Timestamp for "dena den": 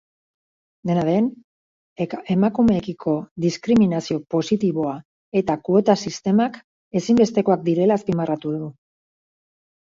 0.89-1.25